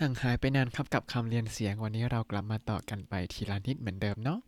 [0.00, 4.38] ห่างหายไปนานครับกับคำเรียนเสียงวันนี้เรากลับมาต่อกันไปทีละนิดเหมือนเดิมเนาะ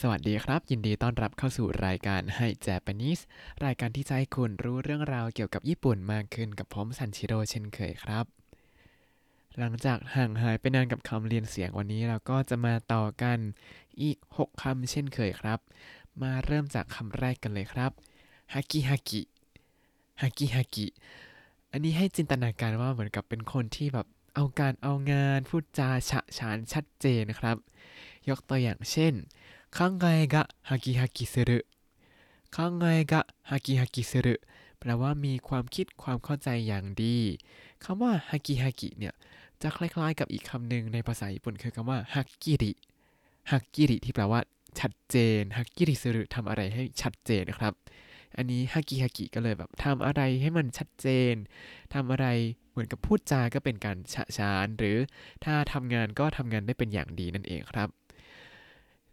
[0.00, 3.22] สวัสดีครับ ยินดีต้อนรับเข้าสู่รายการให้ Japanese
[3.64, 8.24] รายการที่จะให้คุณรู้เรื่องราวเกี่ยวกับญี่ปุ่นมากขึ้นกับผมซันชิโร่เช่นเคยครับ
[9.58, 13.38] หลังจากห่างหายไปนานกับคำเรียนเสียงวันนี้เราก็จะมาต่อกัน
[14.02, 15.58] อีก 6คำเช่นเคยครับ
[16.22, 17.92] มาเริ่มจากคำแรกกันเลยครับ
[18.52, 19.20] ฮากิฮากิ
[20.20, 20.86] ฮากิฮากิ
[21.72, 27.56] อันนี้ให้จินตนาการว่าเหมือนกับเป็นคนที่แบบเอาการเอางานพูดจาฉะฉานชัดเจนนะครับ
[28.28, 29.12] ยกตัวอย่างเช่น
[29.76, 31.58] ข้างไงกะฮากิฮากิซึรุ
[32.56, 34.34] ข้างไงกะฮากิฮากิซึรุ
[34.78, 37.16] แปลว่ามีความคิดความเข้าใจอย่างดี
[37.84, 39.14] คำว่าฮากิฮากิเนี่ย
[39.62, 42.72] จะคล้ายๆ กับอีกคำหนึ่งในภาษาญี่ปุ่นคือคำว่าฮักกิริ
[43.50, 44.40] ฮักกิริที่แปลว่า
[44.80, 47.74] ชัดเจนฮักกิริซึรุทำอะไรให้ชัดเจนนะครับ
[48.36, 51.34] อันนี้ฮากิฮากิก็เลยแบบทำอะไรให้มันชัดเจน
[51.94, 52.26] ทำอะไร
[52.70, 54.96] เหมือนกับพูดจาก็เป็นการฉะฉาน หรือ
[55.44, 57.88] ถ้าทำงานก็ทำงานได้เป็นอย่างดีนั่นเองครับ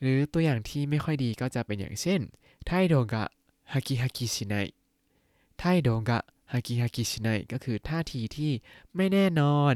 [0.01, 2.21] หรือตัวอย่างที่ไม่ค่อยดีก็จะเป็นอย่างเช่น
[2.65, 3.23] ไทโดกะ
[3.71, 4.55] ฮากิฮากิชิไน
[5.57, 6.19] ไทโดกะ
[6.51, 8.51] ฮากิฮากิชิไนก็คือท่าทีที่
[8.95, 9.73] ไม่แน่นอน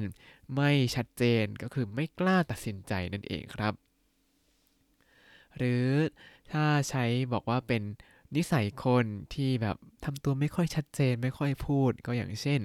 [0.55, 3.73] ไม่ชัดเจนก็คือไม่กล้าตัดสินใจนั่นเองครับ
[5.57, 5.85] หรือ
[6.51, 7.83] ถ้าใช้บอกว่าเป็น
[8.35, 12.61] นิสัยคนที่แบบทำตัวไม่ค่อยชัดเจนไม่ค่อยพูดก็อย่างเช่น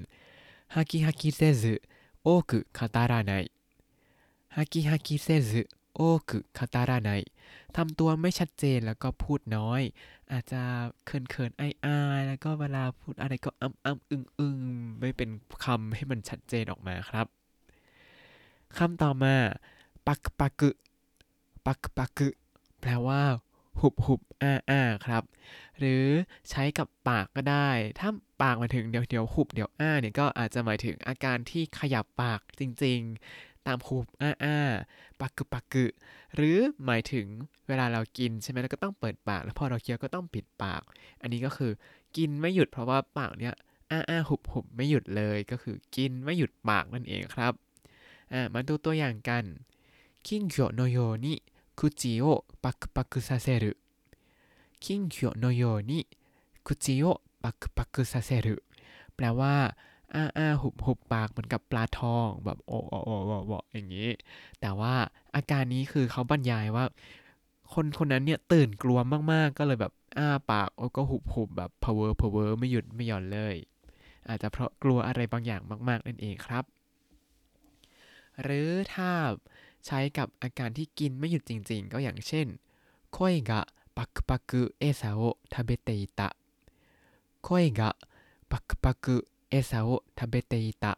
[0.74, 1.74] ฮากิฮากิเซซึ
[2.22, 3.32] โอคุคาตาระไน
[4.56, 5.62] ฮากิฮากิเซซึ
[5.94, 7.10] โอคุคาตาระไน
[7.76, 9.82] ทำตัวไม่ชัดเจนแล้วก็พูดน้อย
[10.32, 10.62] อาจจะ
[11.06, 14.58] เขินเขินไออายแล้วก็เวลาพูดอะไรก็อ้ำอ้ำอึงอึง
[15.00, 15.30] ไม่เป็น
[15.64, 17.26] คำให้มันชัดเจนออกมาครับ
[18.78, 19.34] คำต่อมา
[20.06, 20.62] ปักปัก
[21.66, 22.20] ปักปัก
[22.80, 23.22] แปลว่า
[23.80, 25.22] หุบหุบอ้าอ้าครับ
[25.78, 26.04] หรือ
[26.50, 28.08] ใช้กับปากก็ได้ ถ้า
[28.42, 33.00] ปากมาถึงเดี๋ยวเดี๋ยวหุบเดี๋ยวอ้าเนี่ยก็อาจจะหมายถึงอาการที่ขยับปากจริง
[33.32, 34.58] ๆ ตามหุบอ้าอ้า
[35.20, 35.84] ปักกึปักกึ
[36.34, 37.26] หรือหมายถึง
[37.68, 40.82] เวลาเรากินใช่ไหมเราก็ต้องเปิดปาก แล้วพอเราเคี้ยวก็ต้องปิดปาก
[41.22, 41.72] อันนี้ก็คือ
[42.16, 43.54] กินไม่หยุดเพราะว่าปากเนี่ย
[43.90, 47.52] อ้าอ้าหุบหุบไม่หยุดเลยก็คือกินไม่หยุดปากนั่นเองครับ
[48.32, 49.44] อ่ามาดูตัวอย่างกัน
[50.26, 51.34] คิงโยโนโยนิ
[51.78, 52.24] คุจิโอ
[52.64, 53.72] ปักปักซาเซรุ
[54.84, 56.00] คิงโยโนโยนิ
[56.66, 57.04] คุจิโอ
[57.42, 58.56] ปักปักซาเซรุ
[59.14, 59.54] แปลว่า
[60.14, 64.10] อ้าอ้าหุบหุบปากเหมือนกับปลาทองแบบโอโอโอโอโออย่างนี้
[64.60, 64.94] แต่ว่า
[65.34, 66.84] อาการนี้คือเขาบรรยายว่า
[67.74, 68.98] คนคนนั้นเนี่ยตื่นกลัว
[69.32, 73.54] มากๆ ก็เลยแบบอ้าปากแล้วก็หุบหุบแบบ power power ไม่หยุดไม่หย่อนเลย
[74.28, 76.64] อาจจะเพราะกลัวอะไรบางอย่างมาก ๆ นั่นเองครับ
[78.42, 79.10] หรือถ้า
[79.86, 82.46] ใช้กับอาการที่กินไม่หยุดจริงๆ ก็อย่างเช่น
[83.12, 86.28] 鯉がパクパク餌を食べていた 鯉
[87.42, 89.06] がパクパク
[89.50, 90.92] 餌を食べていた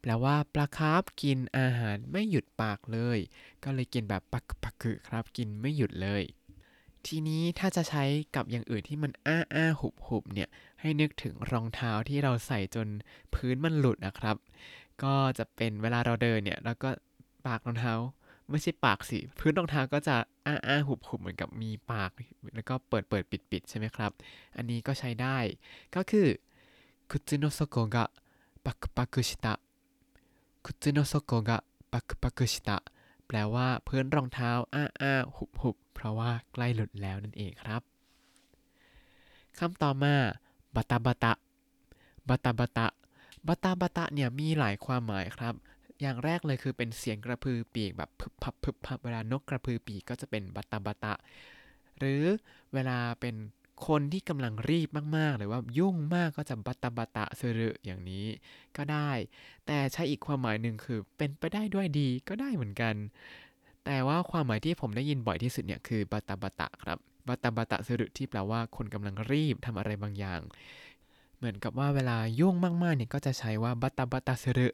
[0.00, 3.18] แปลว่าปลาคาร์ฟกินอาหารไม่หยุดปากเลย
[3.62, 4.74] ก็เลยกินแบบปักปัก
[5.08, 6.22] ครับกินไม่หยุดเลย
[7.06, 8.04] ทีนี้ถ้าจะใช้
[8.36, 10.48] กับอย่างอื่นที่มันอ้าอ้าหุบหุบเนี่ย
[10.80, 12.88] ให้นึกถึงรองเท้าที่เราใส่จน
[13.34, 14.36] พื้นมันหลุดนะครับ
[15.02, 16.88] ก็จะเป็นเวลาเราเดินเนี่ยแล้วก็
[17.46, 17.94] ปากรองเท้า
[18.50, 20.16] ไม่ใช่ปากสิ พื้นรองเท้าก็จะ
[20.46, 22.10] อ้าอ้าหุบหุบเหมือนกับมีปาก
[22.54, 24.10] แล้วก็เปิดเปิดปิดปิดใช่ไหมครับ
[24.56, 25.38] อันนี้ก็ใช้ได้
[25.96, 26.26] ก็คือ
[27.10, 28.08] คุตโนโซโกะ
[28.66, 29.54] ปักปักชิตะ
[30.64, 31.60] คุตโนโซโกะ
[31.92, 32.76] ปักปักชิตะ
[33.26, 37.82] แปลว่าพื้นรองเท้าอ้าอ้าหุบหุบเพราะว่าใกล้หลุดแล้วนั่นเองครับ
[39.58, 40.14] คำต่อมา
[40.74, 41.32] บัตตาบัตะ
[42.28, 42.86] บาตาบัตะ
[43.46, 45.54] บาตาบัตตาเนี่ยมีหลายความหมายครับ
[46.04, 51.14] อย่างแรกเลยคือเป็นเสียงกระพือปีกแบบพึบพับพึบพับเวลานกกระพือปีกก็จะเป็นบัตตาบัตะ
[51.98, 52.22] หรือ
[52.74, 53.34] เวลาเป็น
[53.88, 58.26] คนที่กำลังรีบมากๆ หรือว่ายุ่งมากก็จะบัตตาบัตตะเซรุอย่างนี้
[58.76, 59.10] ก็ได้
[59.66, 62.94] แต่ใช้อีกความหมายหนึ่งคือเป็นไปได้ด้วยดีก็ได้เหมือนกัน
[63.84, 66.98] แต่ว่าความหมายที่ผมได้ยินบ่อยที่สุดเนี่ยคือบัตตาบัตตะครับ
[67.28, 70.40] บัตตาบัตตะเซรุที่แปลว่าคนกำลังรีบทำอะไรบางอย่าง
[71.36, 74.68] เหมือนกับว่าเวลายุ่งมากๆเนี่ยก็จะใช้ว่าบัตตาบัตตะเซรุ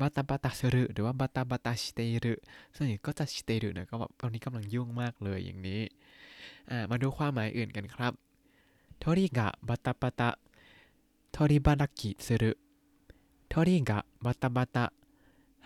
[0.00, 2.34] บาตาบาตาเซรุหรือว่าบาตาบาตาชเตรุ
[2.74, 5.80] ส่วนใหญ่ก็จะชเตรุเนี่ยก็แบบตอนนี้กำลังยุ่งมากเลยอย่างนี้
[6.90, 8.12] มาดูความหมายอื่นกันครับ
[9.02, 10.28] ทอริกะบาตาบาตา
[11.34, 12.52] ทอริบาตากิเซรุ
[13.52, 14.84] ทอริกะบาตาบาตา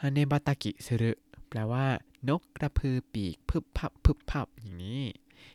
[0.00, 1.12] ฮันเนบาตากิเซรุ
[1.48, 1.84] แปลว่า
[2.28, 5.02] นกกระพือปีกพึบพับพึบพับอย่างนี้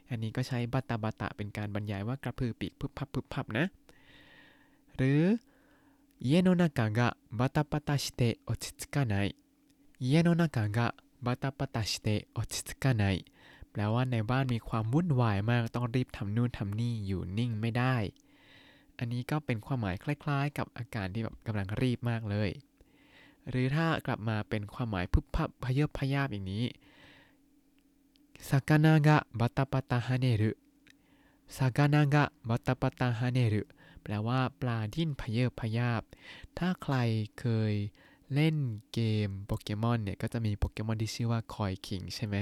[0.10, 3.66] อันนี้ก็ใช้บาตาบาตาเป็นการบรรยายว่ากระพือปีกพึบพับพึบพับนะ
[4.96, 5.22] หรือ
[6.21, 9.37] 家の中がバタバタして落ち着かない
[10.01, 13.25] 家の中がバタバタして落ち着かない
[13.71, 17.97] แปลว่าในบ้านมีความวุ่นวายมากต้องรีบทำนู่นทำนี่อยู่นิ่งไม่ได้
[18.99, 22.51] อันนี้ก็เป็นความหมายคล้ายๆ กับอาการที่แบบกำลังรีบมากเลย
[23.49, 26.65] หรือถ้ากลับมาเป็นความหมายพุบพับพเยบพยาบอย่างนี้
[28.49, 30.17] สากานาะบัตตาปตาฮา
[33.33, 33.39] เน
[34.10, 36.02] แปลว่าปลาดิ้นพเยบพยาบ
[36.58, 36.96] ถ้าใคร
[37.40, 37.74] เคย
[38.34, 38.56] เล่น
[38.94, 42.36] เกมโปเกมอนเนี่ยก็จะมีโปเกมอนที่ชื่อว่าคอยคิงใช่ไหม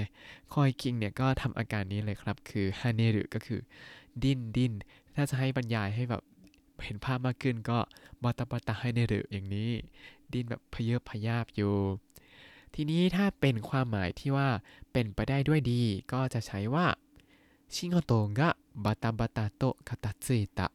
[0.53, 3.59] คอยคิงเนี่ยก็ทำอาการนี้เลยครับ คือฮาเนรุก็คือ
[4.23, 4.73] ดิ้นดิ้น
[5.15, 6.23] ถ้าจะให้บรรยายให้แบบ
[6.83, 7.79] เห็นภาพมากขึ้นก็
[8.23, 9.71] บอตาบอตาฮาเนรุอย่างนี้
[10.33, 11.75] ดิ้นแบบพเยบพยาบอยู่
[12.73, 14.49] ทีนี้ถ้าเป็นความหมายที่ว่า
[14.91, 15.81] เป็นไปได้ด้วยดี
[16.13, 16.85] ก็จะใช้ว่า
[17.73, 20.71] ชิโงโตะ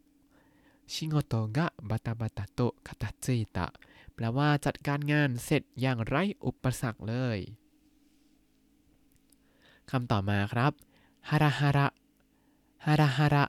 [0.92, 3.66] ชิโงโตกะบาตาบาตาโตคาตาจิตะ
[4.14, 7.38] แปลว่าจัดการงานเสร็จอย่างไร้อุปสรรคเลย
[9.90, 10.72] คำต่อมาครับ
[11.28, 11.86] ฮาระฮาระ
[12.86, 13.44] ฮาระฮาระ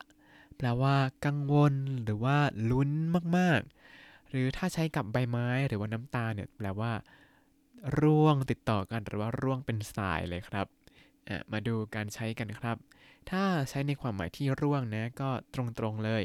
[0.57, 0.95] แปลว่า
[1.25, 2.37] กังวลหรือว่า
[2.71, 2.91] ลุ้น
[3.37, 6.91] มากๆ หรือถ้าใช้กับใบไม้หรือว่าน้ำตาเนี่ยแปลว่า
[7.99, 10.67] ร่วงติดต่อกันหรือว่าร่วงเป็นสายเลยครับ
[11.51, 12.77] มาดูการใช้กันครับ
[13.31, 16.23] ถ้าใช้ในความหมายที่ร่วงนะก็ตรงๆเลย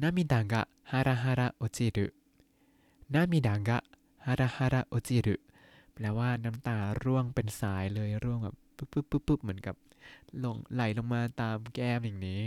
[0.00, 2.06] นามิดะกะฮาระฮาระโอจิรุ
[3.14, 3.78] นามิดะกะ
[4.26, 5.36] ฮาระฮาระโอจิรุ
[5.92, 9.76] แปลว่าน้ำตาร่วงเป็นสายเลยร่วงแบบปุ๊บปุ๊บปุ๊บปุ๊บเหมือนกับ
[10.44, 12.42] ลงไหลลงมาตามแก้มอย่างนี้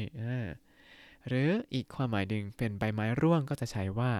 [1.27, 4.11] หรืออีกความหมายหนึ่งเป็นใบไม้ร่วงก็จะใช้ว่า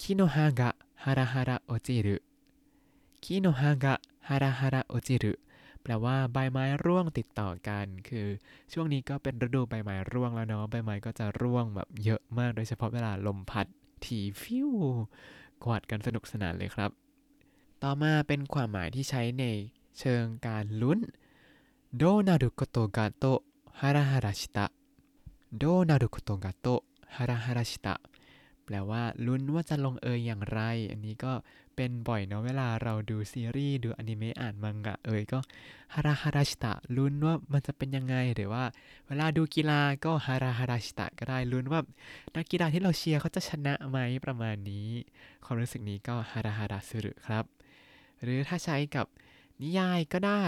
[0.00, 0.70] คิโนฮากะ
[1.04, 2.16] ฮาระฮาระโอจิรุ
[3.24, 3.94] คิโนฮากะ
[4.28, 5.32] ฮาระฮาระโอจิรุ
[5.82, 8.26] แปลว่าใบไม้ร่วงติดต่อกัน คือ
[8.72, 13.66] ช่วงนี้ก็เป็นฤดูใบไม้ร่วงแล้วเนาะ ใบไม้ก็จะร่วงแบบเยอะมาก โดยเฉพาะเวลาลมพัด
[14.04, 14.70] ทีฟิว
[15.64, 16.90] กวาดกันสนุกสนานเลยครับ
[17.82, 19.44] ต่อมาเป็นความหมายที่ใช้ใน
[19.98, 20.98] เชิงการลุ้น
[21.96, 23.24] โดนารุโกโตกาโต
[23.80, 24.66] ฮาราฮาราชิตะ
[25.58, 26.66] โดนารุโกโตกาโต
[27.16, 27.94] ฮาราฮาราชิตะ
[28.70, 31.32] แปลว่าลุ้นว่าจะลงเอยอย่างไร อันนี้ก็
[31.76, 35.38] เป็นบ่อยเนาะเวลาเราดูซีรีส์ดูอนิเมะอ่านมังงะเอ่ยก็
[35.94, 38.64] ฮาราฮาราชิตะลุ้นว่ามันจะเป็นยังไงหรือว่า
[39.06, 41.80] เวลาดูกีฬาก็ฮาราฮาราชิตะก็ได้ลุ้นว่า
[42.34, 44.88] นักกีฬาที่เราเชียร์เขาจะชนะไหมประมาณนี้
[45.44, 47.44] ความรู้สึกนี้ก็ฮาราฮาราสุรุครับ
[48.22, 49.06] หรือถ้าใช้กับ
[49.62, 50.44] นิยายก็ได้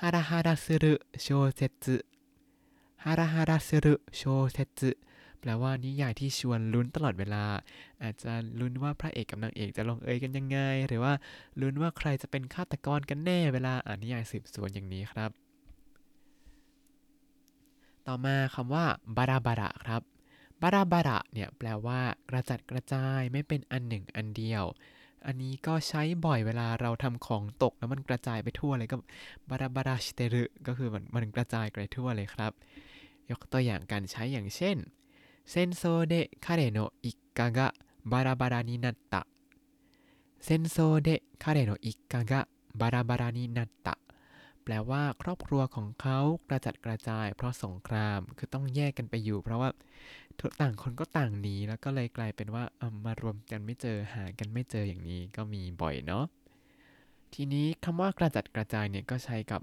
[0.00, 1.86] ฮาราฮาราสุรุโชเซต
[3.04, 4.22] ฮาราฮาราสุรุโช
[4.52, 4.80] เซต
[5.40, 7.44] แปลว่านิยายที่ชวนลุ้นตลอดเวลา
[8.02, 11.12] อาจจะลุ้นว่าพระเอกกับนางเอกจะลงเอยกันยังไง หรือว่า
[11.60, 15.30] ลุ้นว่าใครจะเป็นฆาตกรกันแน่เวลาอ่านนิยายสืบสวนอย่างนี้ครับ
[18.06, 18.84] ต่อมาคำว่า
[19.16, 20.02] บาราบาระครับ
[20.62, 22.00] บาราบาระเนี่ยแปลว่า
[22.30, 24.64] กระจัดกระจายไม่เป็นอันหนึ่งอันเดียว
[25.26, 28.96] อันนี้ก็ใช้บ่อยเวลาเราทำของตกแล้วมันกระจายไปทั่วเลยก็
[29.50, 32.52] บาราบาราชิเตรุก็คือมันมันกระจายไปทั่วเลยครับ
[33.30, 34.76] ยกตัวอย่างการใช้อย่างเช่น
[35.47, 37.73] 戦争で彼の一家が
[38.05, 39.27] バラバラになった
[40.39, 43.97] 戦争で彼の一家がバラバラになった
[44.63, 49.69] แปลว่าครอบครัวของเขากระจัดกระจาย เพราะสงครามคือต้องแยกกันไปอยู่ เพราะว่า
[50.61, 52.63] ต่างคนก็ต่างหนีแล้วก็เลยกลายเป็นว่า
[53.05, 56.25] มารวมกันไม่เจอหากันไม่เจออย่างนี้ก็มีบ่อยเนาะ
[57.33, 59.61] ทีนี้คำว่ากระจัดกระจายเนี่ยก็ใช้กับ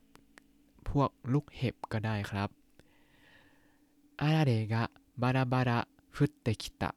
[0.91, 2.49] พวกลูกเห็บก็ได้ครับ
[4.21, 4.85] อาราเดกะ
[5.17, 6.95] バラバラ降ってきた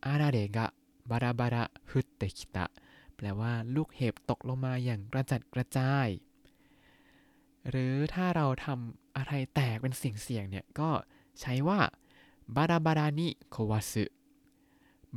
[0.00, 0.72] あられが
[1.10, 2.66] บาราบาระฟุตเตคิตะ
[3.16, 6.08] แปลว่าลูกเห็บตกลงมาอย่างกระจัดกระจาย
[7.70, 10.90] หรือถ้าเราทำอะไรแตกเป็นเสียงเสียงเนี่ย ก็
[11.40, 11.80] ใช้ว่า
[12.56, 14.04] บาราบารานิโควาสึ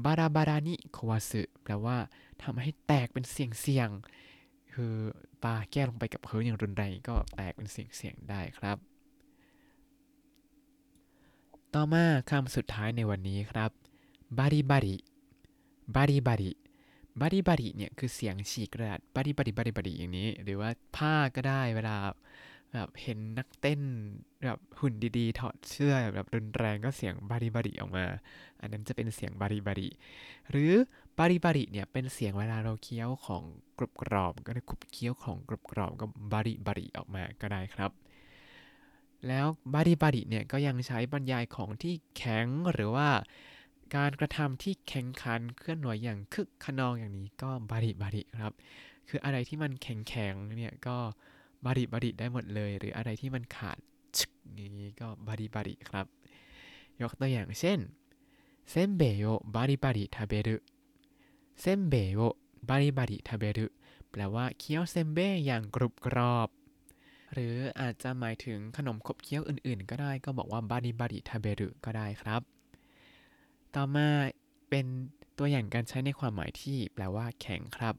[0.06, 1.98] บาราบารานิโควาสึแปลว่า
[2.44, 3.90] ทำให้แตกเป็นเสียงเสียง
[4.74, 4.96] คือ
[5.44, 8.78] ปลาแก้ลงไปกับพื้นอย่างรุนแรงก็แตกเป็นเสียงเสียงได้ครับ
[11.78, 13.71] ต่อมาคำสุดท้ายในวันนี้ครับ
[14.38, 14.97] บาริบาริ
[15.97, 16.50] บาริบาริ
[17.21, 21.97] บาริบาริเนี่ยคือเสียงฉีกกระดาษบาริบาริบาริบาริอย่างนี้ หรือว่าผ้าก็ได้เวลา
[22.73, 23.80] แบบเห็นนักเต้น
[24.45, 28.04] แบบหุ่นดีๆ ถอดเสื้อแบบรุนแรงก็เสียงบาริบาริออกมา
[28.61, 29.88] อันนั้นจะเป็นเสียงบาริบาริ
[30.50, 30.73] หรือ
[31.18, 33.42] บาริบาริเนี่ยเป็นเสียงเวลาเราเคี้ยวของ
[33.78, 37.92] กรุบกรอบก็ได้คุบเคี้ยวของกรุบกรอบก็บาริบาริออกมาก็ได้ครับ
[39.29, 43.09] แล้วบาริบาริเนี่ยก็ยังใช้บรรยายของที่แข็งหรือว่า
[43.97, 48.53] การกระทำที่แข็งขันเคลื่อนไหวอย่างคึกขนองอย่างนี้ก็บาริบาริครับ
[49.09, 50.97] คืออะไรที่มันแข็งแข็งเนี่ยก็
[51.65, 53.79] บาริบาริได้หมดเลย หรืออะไรที่มันขาด
[54.19, 56.07] ชึกนี้ก็บาริบาริครับ
[57.01, 57.79] ยกตัวอย่างเช่น
[58.71, 60.57] เซนเบโยบาริบาริทาเบรุ
[61.61, 62.19] เซนเบโย
[62.69, 63.67] บาริบาริทาเบรุ
[64.11, 66.49] แปลว่าเคี้ยวเซนเบอย่างกรุบกรอบ
[67.37, 72.43] หรืออาจจะหมายถึงขนมขบเคี้ยวอื่นๆ ก็ได้ก็บอกว่าบาริบาริทาเบรุก็ได้ครับ
[73.75, 74.09] ต่อมา
[74.71, 74.87] เป็น
[75.38, 77.95] ตัวอย่างการใช้ในความหมายที่แปลว่าแข็งครับ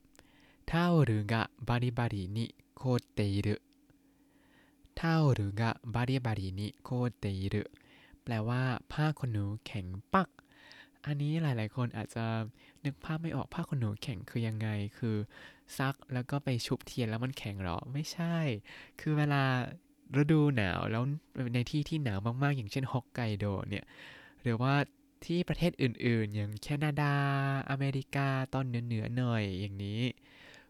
[0.69, 3.55] เท่าหรือกะบาริบารินิโคเตรุ
[4.97, 7.63] เท่าหรือกะบาริบารินิโคเตรุ
[8.23, 10.29] แปลว่าผ้าขนหนูแข็งปัก
[11.05, 12.25] อันนี้หลายๆ คนอาจจะ
[12.85, 14.67] นึกภาพไม่ออกผ้าขนหนูแข็งคือยังไง
[14.97, 15.15] คือ
[15.77, 18.37] ซักแล้วก็ไปชุบเทียนแล้วมันแข็งหรอ ไม่ใช่
[18.99, 19.43] คือเวลา
[20.21, 21.03] ฤดูหนาวแล้ว
[21.53, 23.85] ในที่ที่หนาวมากๆ อย่างเช่นฮอกไกโดเนี่ย
[24.41, 24.73] หรือว่า
[25.25, 27.13] ที่ประเทศอื่นๆ อย่างแคนาดา
[27.69, 30.01] อเมริกาตอนเหนือๆหน่อยอย่างนี้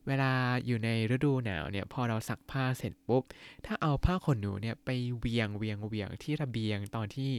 [0.08, 0.32] เวลา
[0.66, 3.24] อยู่ในฤดูหนาวเนี่ยพอเราซักผ้าเสร็จปุ๊บ
[3.66, 4.90] ถ้าเอาผ้าขนหนูเนี่ยไป
[5.20, 7.32] เวียงเวียงเวียงที่ระเบียงตอนที่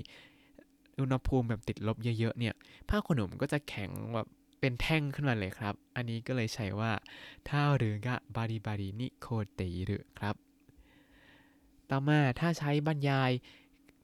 [1.01, 2.55] อุณหภูมิแบบติดลบเยอะๆเนี่ย
[2.89, 4.29] ผ้าขนหนูมันก็จะแข็งแบบ
[4.61, 6.93] เป็นแท่งขึ้นมาเลยครับ อันนี้ก็เลยใช้ว่า
[7.49, 10.37] ท้าหรือกะบาริบารินิโคเตหรือครับ
[11.91, 13.31] ต่อมาถ้าใช้บรรยาย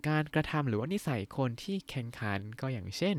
[0.09, 3.17] การกระทำหรือว่านิสัยคนที่แข่งขันก็อย่างเช่น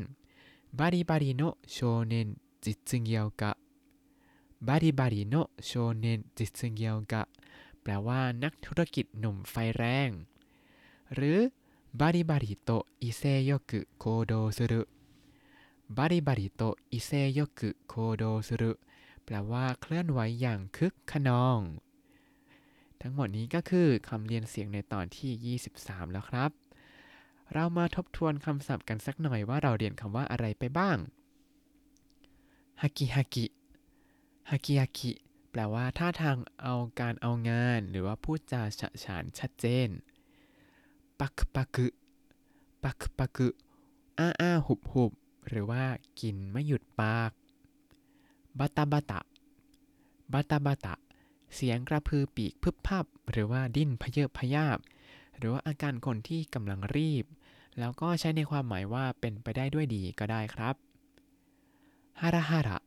[0.78, 7.22] バリバリの青年実業家 バリバリの青年実業家
[7.82, 10.10] แปลว่านักธุรกิจหนุ่มไฟแรง
[11.14, 11.38] หรือ
[12.00, 12.70] バリバリと
[13.02, 18.72] 威勢よく行動する バリバリと威勢よく行動する
[19.24, 21.60] แปลว่าเคลื่อนไหวอย่างคึกคะนอง
[23.00, 26.50] ทั้งหมดนี้ก็คือคำเลียนเสียงในตอนที่ 23 แล้วครับ
[27.54, 30.96] เรามาทบทวนคำศัพท์กันสักหน่อยว่าเราเรียนคำว่าอะไรไปบ้าง
[32.82, 33.46] ฮากิฮากิ
[34.50, 35.12] ฮากิฮากิ
[35.50, 39.88] แปลว่าท่าทางเอาการเอางาน หรือว่าพูดจาฉะฉานชัดเจน
[41.20, 41.76] ปักปัก
[42.84, 43.38] ปักปัก
[44.18, 45.12] อ้าอ้าหุบหุบ
[45.48, 45.84] หรือว่า
[46.20, 47.30] กินไม่หยุดปาก
[48.58, 49.20] บาตาบาตะ
[50.32, 50.94] บาตาบาตะ
[51.54, 54.78] เสียงกระพือปีกพึบพับ หรือว่าดิ้นพเยอพยาบ
[55.38, 57.24] หรือว่าอาการคนที่กำลังรีบ
[57.78, 60.74] แล้วก็ใช้ในความหมายว่าเป็นไปได้ด้วยดีก็ได้ครับ
[62.20, 62.78] ฮาระฮาระ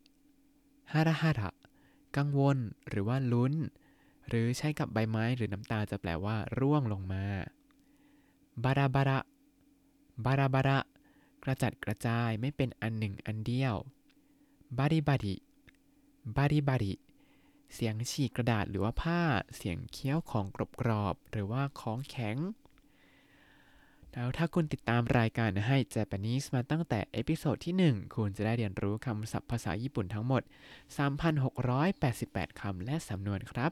[0.94, 1.50] ฮาระฮาระ
[2.18, 2.58] กังวล
[2.90, 3.54] หรือว่าลุ้น
[4.28, 7.24] หรือใช้กับใบไม้หรือน้ำตาจะแปลว่าร่วงลงมา
[8.64, 9.20] บาราบาระ
[10.26, 10.78] บาราบาระ
[11.44, 13.76] กระจัดกระจายไม่เป็นอันหนึ่งอันเดียว
[14.78, 15.36] บาริบาริ
[16.38, 16.94] บาริบาริ
[17.74, 19.22] เสียงฉีกกระดาษหรือว่าผ้า
[19.56, 20.46] เสียงเคี้ยวของ
[20.82, 22.38] กรอบๆหรือว่าของแข็ง
[24.14, 30.42] แล้วถ้าคุณติดตามรายการให้ Japanese มาตั้งแต่ episode ที่ 1 คุณจะได้เรียนรู้คำศัพท์ภาษาญี่ปุ่นทั้งหมด
[31.32, 33.72] 3,688 คำและสำนวนครับ